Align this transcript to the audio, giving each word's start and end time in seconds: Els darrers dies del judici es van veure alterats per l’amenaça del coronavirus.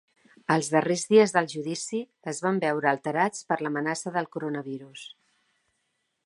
Els 0.53 0.69
darrers 0.75 1.01
dies 1.11 1.33
del 1.35 1.49
judici 1.51 1.99
es 2.33 2.39
van 2.45 2.57
veure 2.65 2.89
alterats 2.93 3.45
per 3.53 3.59
l’amenaça 3.65 4.15
del 4.17 4.31
coronavirus. 4.37 5.07